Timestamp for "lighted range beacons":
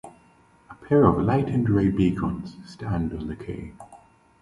1.23-2.55